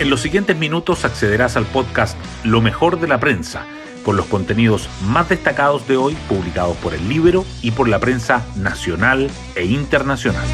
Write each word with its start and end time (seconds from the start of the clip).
En 0.00 0.10
los 0.10 0.20
siguientes 0.20 0.56
minutos 0.56 1.04
accederás 1.04 1.56
al 1.56 1.66
podcast 1.66 2.16
Lo 2.44 2.60
mejor 2.60 3.00
de 3.00 3.08
la 3.08 3.18
prensa, 3.18 3.66
con 4.04 4.16
los 4.16 4.26
contenidos 4.26 4.88
más 5.02 5.28
destacados 5.28 5.88
de 5.88 5.96
hoy 5.96 6.16
publicados 6.28 6.76
por 6.76 6.94
el 6.94 7.08
libro 7.08 7.44
y 7.62 7.72
por 7.72 7.88
la 7.88 7.98
prensa 7.98 8.46
nacional 8.54 9.28
e 9.56 9.64
internacional. 9.64 10.46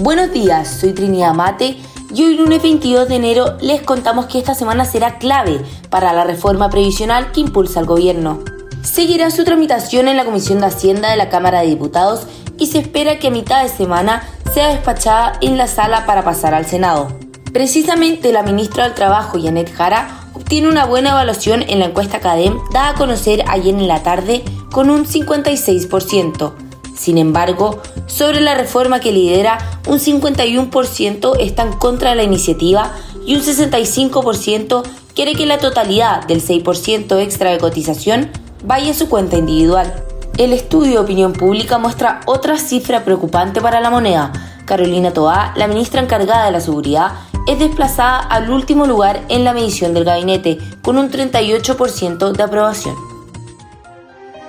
Buenos 0.00 0.32
días, 0.32 0.78
soy 0.80 0.92
Trinidad 0.92 1.34
Mate 1.34 1.76
y 2.14 2.22
hoy 2.22 2.36
lunes 2.36 2.62
22 2.62 3.08
de 3.08 3.16
enero 3.16 3.56
les 3.60 3.82
contamos 3.82 4.26
que 4.26 4.38
esta 4.38 4.54
semana 4.54 4.84
será 4.84 5.18
clave 5.18 5.60
para 5.90 6.12
la 6.12 6.22
reforma 6.22 6.70
previsional 6.70 7.32
que 7.32 7.40
impulsa 7.40 7.80
el 7.80 7.86
gobierno. 7.86 8.38
Seguirá 8.82 9.32
su 9.32 9.42
tramitación 9.42 10.06
en 10.06 10.16
la 10.16 10.24
Comisión 10.24 10.60
de 10.60 10.66
Hacienda 10.66 11.10
de 11.10 11.16
la 11.16 11.30
Cámara 11.30 11.62
de 11.62 11.66
Diputados 11.66 12.28
y 12.58 12.68
se 12.68 12.78
espera 12.78 13.18
que 13.18 13.26
a 13.26 13.32
mitad 13.32 13.64
de 13.64 13.70
semana 13.70 14.22
sea 14.54 14.68
despachada 14.68 15.32
en 15.40 15.58
la 15.58 15.66
sala 15.66 16.06
para 16.06 16.22
pasar 16.22 16.54
al 16.54 16.64
Senado. 16.64 17.08
Precisamente 17.52 18.32
la 18.32 18.44
ministra 18.44 18.84
del 18.84 18.94
Trabajo, 18.94 19.36
Janet 19.42 19.74
Jara, 19.74 20.28
obtiene 20.32 20.68
una 20.68 20.86
buena 20.86 21.10
evaluación 21.10 21.62
en 21.62 21.80
la 21.80 21.86
encuesta 21.86 22.20
CADEM 22.20 22.60
dada 22.72 22.90
a 22.90 22.94
conocer 22.94 23.42
ayer 23.48 23.74
en 23.74 23.88
la 23.88 24.04
tarde 24.04 24.44
con 24.70 24.90
un 24.90 25.06
56%. 25.06 26.52
Sin 26.96 27.18
embargo, 27.18 27.82
sobre 28.06 28.40
la 28.40 28.54
reforma 28.54 29.00
que 29.00 29.10
lidera, 29.10 29.58
un 29.88 29.98
51% 29.98 31.36
está 31.40 31.64
en 31.64 31.72
contra 31.72 32.10
de 32.10 32.16
la 32.16 32.22
iniciativa 32.22 32.92
y 33.26 33.34
un 33.34 33.42
65% 33.42 34.84
quiere 35.16 35.34
que 35.34 35.46
la 35.46 35.58
totalidad 35.58 36.26
del 36.28 36.40
6% 36.40 37.20
extra 37.20 37.50
de 37.50 37.58
cotización 37.58 38.30
vaya 38.64 38.92
a 38.92 38.94
su 38.94 39.08
cuenta 39.08 39.36
individual. 39.36 40.13
El 40.36 40.52
estudio 40.52 40.94
de 40.94 40.98
opinión 40.98 41.32
pública 41.32 41.78
muestra 41.78 42.20
otra 42.26 42.58
cifra 42.58 43.04
preocupante 43.04 43.60
para 43.60 43.80
la 43.80 43.88
moneda. 43.88 44.32
Carolina 44.64 45.12
Toá, 45.12 45.52
la 45.54 45.68
ministra 45.68 46.02
encargada 46.02 46.46
de 46.46 46.50
la 46.50 46.60
seguridad, 46.60 47.12
es 47.46 47.60
desplazada 47.60 48.18
al 48.18 48.50
último 48.50 48.86
lugar 48.86 49.22
en 49.28 49.44
la 49.44 49.52
medición 49.52 49.94
del 49.94 50.02
gabinete, 50.02 50.58
con 50.82 50.98
un 50.98 51.08
38% 51.08 52.32
de 52.32 52.42
aprobación. 52.42 52.96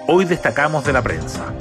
Hoy 0.07 0.25
destacamos 0.25 0.83
de 0.85 0.93
la 0.93 1.03
prensa. 1.03 1.53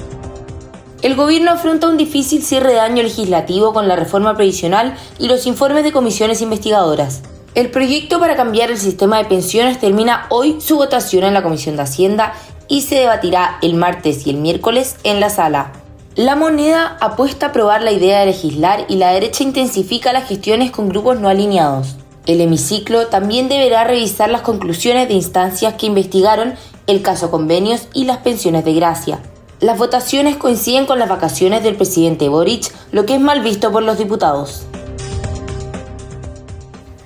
El 1.02 1.16
gobierno 1.16 1.50
afronta 1.50 1.90
un 1.90 1.98
difícil 1.98 2.42
cierre 2.42 2.72
de 2.72 2.80
año 2.80 3.02
legislativo 3.02 3.74
con 3.74 3.88
la 3.88 3.96
reforma 3.96 4.34
previsional 4.36 4.96
y 5.18 5.28
los 5.28 5.46
informes 5.46 5.84
de 5.84 5.92
comisiones 5.92 6.40
investigadoras. 6.40 7.20
El 7.54 7.70
proyecto 7.70 8.18
para 8.18 8.34
cambiar 8.34 8.70
el 8.70 8.78
sistema 8.78 9.18
de 9.18 9.26
pensiones 9.26 9.78
termina 9.78 10.26
hoy 10.30 10.60
su 10.60 10.76
votación 10.76 11.22
en 11.22 11.34
la 11.34 11.42
Comisión 11.42 11.76
de 11.76 11.82
Hacienda 11.82 12.32
y 12.68 12.82
se 12.82 12.96
debatirá 12.96 13.58
el 13.62 13.74
martes 13.74 14.26
y 14.26 14.30
el 14.30 14.36
miércoles 14.36 14.96
en 15.04 15.20
la 15.20 15.30
sala. 15.30 15.72
La 16.16 16.36
moneda 16.36 16.96
apuesta 17.00 17.46
a 17.46 17.48
aprobar 17.48 17.82
la 17.82 17.90
idea 17.90 18.20
de 18.20 18.26
legislar 18.26 18.84
y 18.88 18.96
la 18.96 19.10
derecha 19.10 19.42
intensifica 19.42 20.12
las 20.12 20.28
gestiones 20.28 20.70
con 20.70 20.88
grupos 20.88 21.18
no 21.18 21.28
alineados. 21.28 21.96
El 22.26 22.40
hemiciclo 22.40 23.08
también 23.08 23.48
deberá 23.48 23.84
revisar 23.84 24.30
las 24.30 24.42
conclusiones 24.42 25.08
de 25.08 25.14
instancias 25.14 25.74
que 25.74 25.86
investigaron 25.86 26.54
el 26.86 27.02
caso 27.02 27.30
convenios 27.30 27.88
y 27.92 28.04
las 28.04 28.18
pensiones 28.18 28.64
de 28.64 28.74
gracia. 28.74 29.18
Las 29.60 29.78
votaciones 29.78 30.36
coinciden 30.36 30.86
con 30.86 30.98
las 30.98 31.08
vacaciones 31.08 31.62
del 31.62 31.76
presidente 31.76 32.28
Boric, 32.28 32.72
lo 32.92 33.06
que 33.06 33.14
es 33.14 33.20
mal 33.20 33.42
visto 33.42 33.72
por 33.72 33.82
los 33.82 33.98
diputados. 33.98 34.62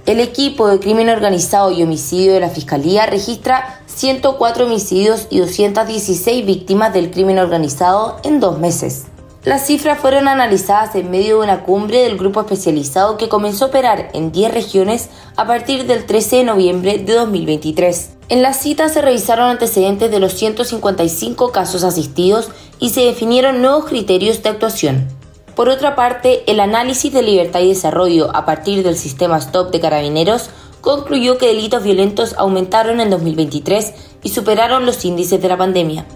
El 0.06 0.20
equipo 0.20 0.68
de 0.68 0.80
crimen 0.80 1.10
organizado 1.10 1.70
y 1.70 1.82
homicidio 1.82 2.32
de 2.32 2.40
la 2.40 2.48
Fiscalía 2.48 3.06
registra 3.06 3.82
104 3.98 4.66
homicidios 4.66 5.26
y 5.28 5.40
216 5.40 6.46
víctimas 6.46 6.94
del 6.94 7.10
crimen 7.10 7.40
organizado 7.40 8.20
en 8.22 8.38
dos 8.38 8.56
meses. 8.60 9.06
Las 9.42 9.66
cifras 9.66 9.98
fueron 9.98 10.28
analizadas 10.28 10.94
en 10.94 11.10
medio 11.10 11.38
de 11.38 11.44
una 11.44 11.64
cumbre 11.64 12.02
del 12.02 12.16
grupo 12.16 12.42
especializado 12.42 13.16
que 13.16 13.28
comenzó 13.28 13.64
a 13.64 13.68
operar 13.68 14.10
en 14.14 14.30
10 14.30 14.54
regiones 14.54 15.08
a 15.34 15.48
partir 15.48 15.88
del 15.88 16.06
13 16.06 16.36
de 16.36 16.44
noviembre 16.44 16.98
de 16.98 17.12
2023. 17.12 18.10
En 18.28 18.42
la 18.42 18.52
cita 18.52 18.88
se 18.88 19.02
revisaron 19.02 19.50
antecedentes 19.50 20.12
de 20.12 20.20
los 20.20 20.34
155 20.34 21.50
casos 21.50 21.82
asistidos 21.82 22.50
y 22.78 22.90
se 22.90 23.00
definieron 23.00 23.62
nuevos 23.62 23.86
criterios 23.86 24.44
de 24.44 24.50
actuación. 24.50 25.08
Por 25.56 25.68
otra 25.68 25.96
parte, 25.96 26.44
el 26.46 26.60
análisis 26.60 27.12
de 27.12 27.22
libertad 27.22 27.58
y 27.62 27.70
desarrollo 27.70 28.30
a 28.36 28.46
partir 28.46 28.84
del 28.84 28.96
sistema 28.96 29.40
STOP 29.40 29.72
de 29.72 29.80
carabineros 29.80 30.50
concluyó 30.80 31.38
que 31.38 31.46
delitos 31.46 31.82
violentos 31.82 32.34
aumentaron 32.38 33.00
en 33.00 33.10
2023 33.10 33.94
y 34.22 34.28
superaron 34.30 34.86
los 34.86 35.04
índices 35.04 35.40
de 35.40 35.48
la 35.48 35.56
pandemia. 35.56 36.06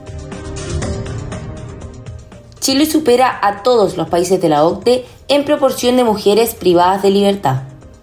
Chile 2.61 2.87
supera 2.87 3.41
a 3.43 3.65
todos 3.65 3.97
los 3.97 4.09
países 4.09 4.41
de 4.41 4.49
la 4.49 4.65
OCDE 4.65 5.05
en 5.27 5.45
proporción 5.45 5.97
de 5.97 6.05
mujeres 6.05 6.55
privadas 6.55 7.03
de 7.03 7.11
libertad. 7.11 7.62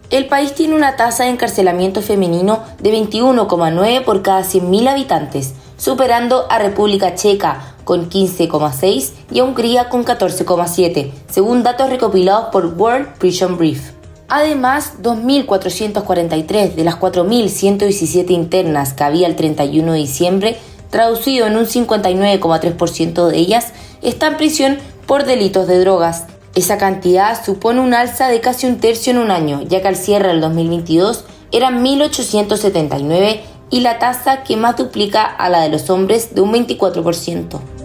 El 0.10 0.28
país 0.28 0.54
tiene 0.54 0.76
una 0.76 0.96
tasa 0.96 1.24
de 1.24 1.30
encarcelamiento 1.30 2.02
femenino 2.02 2.64
de 2.80 2.92
21,9 2.92 4.04
por 4.04 4.22
cada 4.22 4.42
100.000 4.42 4.90
habitantes, 4.90 5.54
superando 5.78 6.46
a 6.50 6.58
República 6.58 7.16
Checa 7.16 7.76
con 7.84 8.10
15,6 8.10 9.12
y 9.32 9.40
a 9.40 9.44
Hungría 9.44 9.88
con 9.90 10.04
14,7, 10.04 11.12
según 11.30 11.64
datos 11.64 11.90
recopilados 11.90 12.50
por 12.52 12.66
World 12.66 13.18
Prison 13.18 13.58
Brief. 13.58 13.99
Además, 14.30 14.94
2.443 15.02 16.76
de 16.76 16.84
las 16.84 17.00
4.117 17.00 18.30
internas 18.30 18.94
que 18.94 19.04
había 19.04 19.28
el 19.28 19.36
31 19.36 19.94
de 19.94 19.98
diciembre, 19.98 20.58
traducido 20.92 21.48
en 21.48 21.58
un 21.58 21.66
59,3% 21.66 23.28
de 23.28 23.38
ellas, 23.38 23.74
están 24.04 24.34
en 24.34 24.38
prisión 24.38 24.78
por 25.08 25.26
delitos 25.26 25.68
de 25.68 25.80
drogas. 25.80 26.26
Esa 26.54 26.78
cantidad 26.78 27.44
supone 27.44 27.80
un 27.80 27.94
alza 27.94 28.28
de 28.28 28.40
casi 28.40 28.68
un 28.68 28.78
tercio 28.78 29.12
en 29.12 29.18
un 29.18 29.32
año, 29.32 29.62
ya 29.64 29.82
que 29.82 29.88
al 29.88 29.96
cierre 29.96 30.30
del 30.30 30.42
2022 30.42 31.26
eran 31.52 31.84
1.879 31.84 33.42
y 33.72 33.82
la 33.82 33.98
tasa 33.98 34.44
que 34.44 34.58
más 34.58 34.78
duplica 34.78 35.24
a 35.24 35.50
la 35.50 35.62
de 35.62 35.70
los 35.70 35.90
hombres 35.90 36.36
de 36.36 36.42
un 36.42 36.54
24%. 36.54 37.79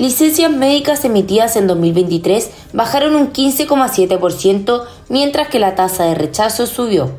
Licencias 0.00 0.50
médicas 0.50 1.04
emitidas 1.04 1.56
en 1.56 1.66
2023 1.66 2.50
bajaron 2.72 3.14
un 3.14 3.34
15,7%, 3.34 4.84
mientras 5.10 5.48
que 5.48 5.58
la 5.58 5.74
tasa 5.74 6.04
de 6.04 6.14
rechazo 6.14 6.66
subió. 6.66 7.10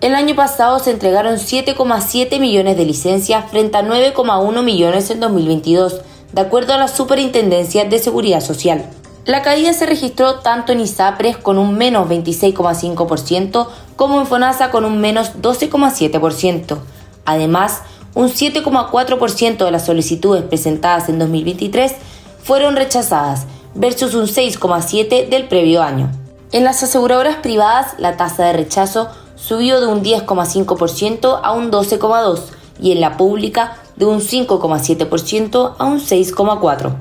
El 0.00 0.16
año 0.16 0.34
pasado 0.34 0.80
se 0.80 0.90
entregaron 0.90 1.36
7,7 1.36 2.40
millones 2.40 2.76
de 2.76 2.86
licencias 2.86 3.48
frente 3.52 3.76
a 3.76 3.84
9,1 3.84 4.64
millones 4.64 5.10
en 5.10 5.20
2022, 5.20 6.00
de 6.32 6.40
acuerdo 6.40 6.74
a 6.74 6.78
la 6.78 6.88
Superintendencia 6.88 7.84
de 7.84 8.00
Seguridad 8.00 8.40
Social. 8.40 8.84
La 9.26 9.42
caída 9.42 9.72
se 9.72 9.86
registró 9.86 10.40
tanto 10.40 10.72
en 10.72 10.80
ISAPRES 10.80 11.36
con 11.36 11.56
un 11.56 11.78
menos 11.78 12.08
26,5% 12.08 13.68
como 13.94 14.20
en 14.20 14.26
FONASA 14.26 14.72
con 14.72 14.84
un 14.84 15.00
menos 15.00 15.34
12,7%. 15.40 16.78
Además, 17.26 17.82
un 18.16 18.28
7,4% 18.28 19.64
de 19.64 19.70
las 19.70 19.86
solicitudes 19.86 20.42
presentadas 20.42 21.08
en 21.08 21.20
2023 21.20 21.94
fueron 22.44 22.76
rechazadas, 22.76 23.46
versus 23.74 24.14
un 24.14 24.26
6,7% 24.26 25.28
del 25.28 25.48
previo 25.48 25.82
año. 25.82 26.10
En 26.52 26.62
las 26.62 26.82
aseguradoras 26.82 27.36
privadas, 27.38 27.94
la 27.98 28.16
tasa 28.16 28.44
de 28.44 28.52
rechazo 28.52 29.08
subió 29.34 29.80
de 29.80 29.88
un 29.88 30.04
10,5% 30.04 31.40
a 31.42 31.52
un 31.52 31.72
12,2% 31.72 32.40
y 32.80 32.92
en 32.92 33.00
la 33.00 33.16
pública 33.16 33.76
de 33.96 34.04
un 34.04 34.20
5,7% 34.20 35.74
a 35.78 35.84
un 35.84 36.00
6,4%. 36.00 36.94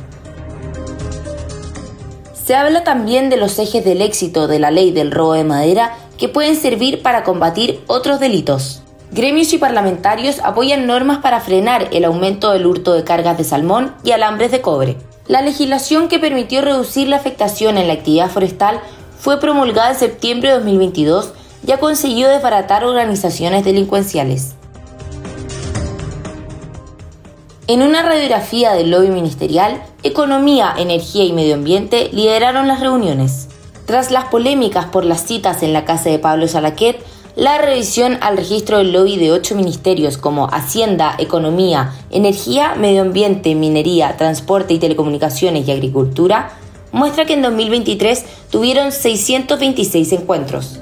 Se 2.45 2.55
habla 2.55 2.83
también 2.83 3.29
de 3.29 3.37
los 3.37 3.57
ejes 3.59 3.85
del 3.85 4.01
éxito 4.01 4.47
de 4.47 4.59
la 4.59 4.71
ley 4.71 4.91
del 4.91 5.11
robo 5.11 5.33
de 5.33 5.43
madera 5.43 5.95
que 6.17 6.29
pueden 6.29 6.55
servir 6.55 7.01
para 7.01 7.23
combatir 7.23 7.83
otros 7.87 8.19
delitos. 8.19 8.81
Gremios 9.11 9.53
y 9.53 9.57
parlamentarios 9.57 10.39
apoyan 10.39 10.87
normas 10.87 11.19
para 11.19 11.39
frenar 11.39 11.89
el 11.91 12.03
aumento 12.05 12.51
del 12.51 12.65
hurto 12.65 12.93
de 12.93 13.03
cargas 13.03 13.37
de 13.37 13.43
salmón 13.43 13.93
y 14.03 14.11
alambres 14.11 14.51
de 14.51 14.61
cobre. 14.61 14.97
La 15.27 15.41
legislación 15.41 16.09
que 16.09 16.19
permitió 16.19 16.61
reducir 16.61 17.07
la 17.07 17.15
afectación 17.15 17.77
en 17.77 17.87
la 17.87 17.93
actividad 17.93 18.29
forestal 18.29 18.81
fue 19.17 19.39
promulgada 19.39 19.91
en 19.91 19.95
septiembre 19.95 20.49
de 20.49 20.55
2022 20.55 21.31
y 21.65 21.71
ha 21.71 21.79
conseguido 21.79 22.29
desbaratar 22.29 22.83
organizaciones 22.83 23.63
delincuenciales. 23.63 24.55
En 27.67 27.81
una 27.81 28.03
radiografía 28.03 28.73
del 28.73 28.91
lobby 28.91 29.07
ministerial, 29.07 29.81
Economía, 30.03 30.73
Energía 30.77 31.23
y 31.23 31.31
Medio 31.31 31.53
Ambiente 31.53 32.09
lideraron 32.11 32.67
las 32.67 32.81
reuniones. 32.81 33.47
Tras 33.85 34.11
las 34.11 34.25
polémicas 34.25 34.87
por 34.87 35.05
las 35.05 35.25
citas 35.25 35.63
en 35.63 35.71
la 35.71 35.85
casa 35.85 36.09
de 36.09 36.19
Pablo 36.19 36.49
Salaquet, 36.49 37.01
la 37.35 37.57
revisión 37.57 38.17
al 38.21 38.37
registro 38.37 38.77
del 38.77 38.93
lobby 38.93 39.17
de 39.17 39.31
ocho 39.31 39.55
ministerios 39.55 40.17
como 40.17 40.47
Hacienda, 40.47 41.15
Economía, 41.17 41.93
Energía, 42.11 42.75
Medio 42.75 43.01
Ambiente, 43.01 43.55
Minería, 43.55 44.17
Transporte 44.17 44.73
y 44.75 44.79
Telecomunicaciones 44.79 45.67
y 45.67 45.71
Agricultura 45.71 46.51
muestra 46.91 47.25
que 47.25 47.33
en 47.33 47.41
2023 47.41 48.23
tuvieron 48.51 48.91
626 48.91 50.11
encuentros. 50.13 50.79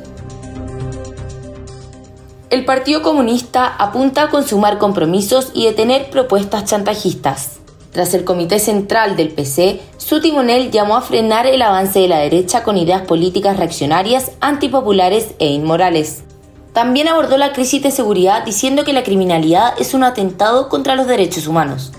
El 2.49 2.65
Partido 2.65 3.01
Comunista 3.01 3.65
apunta 3.65 4.23
a 4.23 4.29
consumar 4.29 4.77
compromisos 4.77 5.51
y 5.53 5.65
detener 5.65 6.09
propuestas 6.09 6.65
chantajistas. 6.65 7.59
Tras 7.93 8.13
el 8.13 8.25
Comité 8.25 8.59
Central 8.59 9.15
del 9.15 9.29
PC, 9.29 9.79
su 9.97 10.19
timonel 10.19 10.69
llamó 10.69 10.97
a 10.97 11.01
frenar 11.01 11.47
el 11.47 11.61
avance 11.61 11.99
de 11.99 12.09
la 12.09 12.19
derecha 12.19 12.63
con 12.63 12.77
ideas 12.77 13.03
políticas 13.03 13.55
reaccionarias, 13.55 14.31
antipopulares 14.41 15.29
e 15.39 15.47
inmorales. 15.47 16.23
También 16.73 17.09
abordó 17.09 17.37
la 17.37 17.51
crisis 17.51 17.83
de 17.83 17.91
seguridad 17.91 18.45
diciendo 18.45 18.85
que 18.85 18.93
la 18.93 19.03
criminalidad 19.03 19.73
es 19.77 19.93
un 19.93 20.03
atentado 20.03 20.69
contra 20.69 20.95
los 20.95 21.05
derechos 21.05 21.47
humanos. 21.47 21.91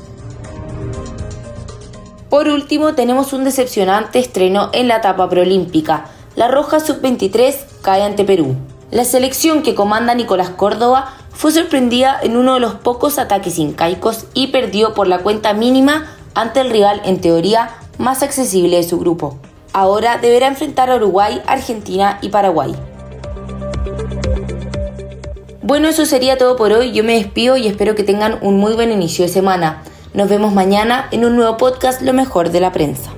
Por 2.31 2.49
último, 2.49 2.95
tenemos 2.95 3.35
un 3.35 3.45
decepcionante 3.45 4.19
estreno 4.19 4.71
en 4.73 4.89
la 4.89 4.97
etapa 4.97 5.29
preolímpica. 5.29 6.07
La 6.35 6.49
Roja 6.49 6.81
Sub-23 6.81 7.55
cae 7.83 8.03
ante 8.03 8.25
Perú. 8.25 8.57
La 8.91 9.05
selección 9.05 9.63
que 9.63 9.75
comanda 9.75 10.15
Nicolás 10.15 10.49
Córdoba 10.49 11.13
fue 11.31 11.53
sorprendida 11.53 12.19
en 12.23 12.39
uno 12.39 12.55
de 12.55 12.61
los 12.61 12.75
pocos 12.75 13.19
ataques 13.19 13.59
incaicos 13.59 14.25
y 14.33 14.47
perdió 14.47 14.95
por 14.95 15.07
la 15.07 15.19
cuenta 15.19 15.53
mínima 15.53 16.07
ante 16.35 16.61
el 16.61 16.71
rival 16.71 17.03
en 17.05 17.21
teoría 17.21 17.71
más 17.99 18.23
accesible 18.23 18.79
de 18.79 18.85
su 18.85 18.99
grupo. 18.99 19.37
Ahora 19.75 20.17
deberá 20.17 20.47
enfrentar 20.47 20.91
a 20.91 20.97
Uruguay, 20.97 21.43
Argentina 21.47 22.19
y 22.23 22.31
Paraguay. 22.31 22.75
Bueno, 25.73 25.89
eso 25.89 26.05
sería 26.05 26.37
todo 26.37 26.55
por 26.55 26.71
hoy. 26.73 26.93
Yo 26.93 27.03
me 27.03 27.15
despido 27.15 27.57
y 27.57 27.67
espero 27.67 27.95
que 27.95 28.05
tengan 28.05 28.39
un 28.43 28.59
muy 28.59 28.75
buen 28.75 28.93
inicio 28.93 29.25
de 29.25 29.33
semana. 29.33 29.83
Nos 30.13 30.29
vemos 30.29 30.53
mañana 30.53 31.09
en 31.13 31.25
un 31.25 31.35
nuevo 31.35 31.57
podcast 31.57 32.03
Lo 32.03 32.13
mejor 32.13 32.51
de 32.51 32.61
la 32.61 32.73
prensa. 32.73 33.11